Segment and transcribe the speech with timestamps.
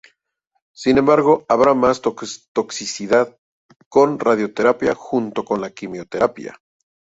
[0.73, 3.37] Sin embargo, habrá más toxicidad
[3.87, 6.59] con radioterapia junto con la quimioterapia.